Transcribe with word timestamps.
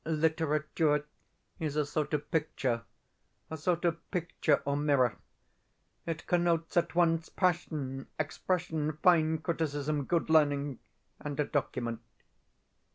Literature 0.03 1.05
is 1.59 1.75
a 1.75 1.85
sort 1.85 2.11
of 2.15 2.31
picture 2.31 2.81
a 3.51 3.55
sort 3.57 3.85
of 3.85 4.09
picture 4.09 4.63
or 4.65 4.75
mirror. 4.75 5.17
It 6.07 6.25
connotes 6.25 6.75
at 6.75 6.95
once 6.95 7.29
passion, 7.29 8.07
expression, 8.19 8.93
fine 9.03 9.37
criticism, 9.37 10.05
good 10.05 10.27
learning, 10.27 10.79
and 11.19 11.39
a 11.39 11.45
document. 11.45 12.01